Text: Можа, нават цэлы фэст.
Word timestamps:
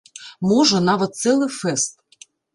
Можа, 0.51 0.81
нават 0.87 1.21
цэлы 1.21 1.51
фэст. 1.59 2.27